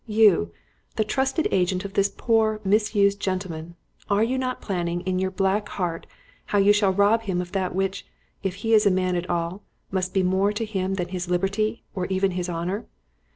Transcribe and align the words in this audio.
You, 0.07 0.51
the 0.95 1.03
trusted 1.03 1.47
agent 1.51 1.85
of 1.85 1.93
this 1.93 2.09
poor, 2.17 2.59
misused 2.63 3.19
gentleman, 3.19 3.75
are 4.09 4.23
you 4.23 4.35
not 4.35 4.59
planning 4.59 5.01
in 5.01 5.19
your 5.19 5.29
black 5.29 5.69
heart 5.69 6.07
how 6.45 6.57
you 6.57 6.73
shall 6.73 6.91
rob 6.91 7.21
him 7.21 7.39
of 7.39 7.51
that 7.51 7.75
which, 7.75 8.07
if 8.41 8.55
he 8.65 8.73
is 8.73 8.87
a 8.87 8.89
man 8.89 9.15
at 9.15 9.29
all, 9.29 9.61
must 9.91 10.11
be 10.11 10.23
more 10.23 10.53
to 10.53 10.65
him 10.65 10.95
than 10.95 11.09
his 11.09 11.29
liberty, 11.29 11.83
or 11.93 12.07
even 12.07 12.31
his 12.31 12.49
honour? 12.49 12.87